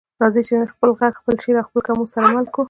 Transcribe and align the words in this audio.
راځئ 0.21 0.41
چې 0.47 0.55
خپل 0.73 0.89
غږ، 0.99 1.13
خپل 1.21 1.35
شعر 1.43 1.55
او 1.59 1.67
خپل 1.67 1.79
کمپوز 1.87 2.09
سره 2.15 2.27
مل 2.33 2.45
کړو. 2.53 2.59